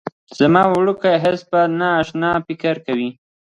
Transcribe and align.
زما 0.39 0.63
وړوکی 0.69 1.13
اس 1.27 1.41
به 1.49 1.61
نا 1.79 1.89
اشنا 2.01 2.31
فکر 2.45 2.75
کوي 2.85 3.09